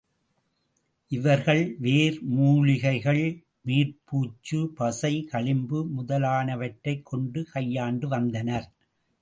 [1.11, 3.43] இவர்கள் வேர், மூலிகைகள்,
[3.61, 8.71] மேற் பூச்சு, பசை, களிம்பு முதலானவற்றைக் கொண்டு கையாண்டு வந்தனர்.